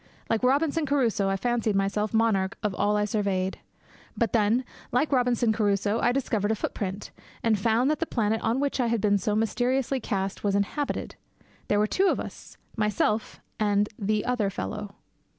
Like 0.31 0.41
Robinson 0.41 0.87
Crusoe, 0.87 1.29
I 1.29 1.35
fancied 1.37 1.75
myself 1.75 2.11
monarch 2.11 2.57
of 2.63 2.73
all 2.73 2.97
I 2.97 3.05
surveyed. 3.05 3.59
But 4.17 4.33
then, 4.33 4.65
like 4.91 5.11
Robinson 5.11 5.53
Crusoe, 5.53 5.99
I 5.99 6.11
discovered 6.11 6.49
a 6.51 6.55
footprint, 6.55 7.11
and 7.43 7.59
found 7.59 7.91
that 7.91 7.99
the 7.99 8.07
planet 8.07 8.41
on 8.41 8.59
which 8.59 8.79
I 8.79 8.87
had 8.87 8.99
been 8.99 9.19
so 9.19 9.35
mysteriously 9.35 9.99
cast 9.99 10.43
was 10.43 10.55
inhabited.. 10.55 11.17
There 11.67 11.77
were 11.77 11.85
two 11.85 12.07
of 12.07 12.19
us 12.19 12.57
myself 12.75 13.41
and 13.59 13.89
The 13.99 14.25
Other 14.25 14.49
Fellow. 14.49 14.95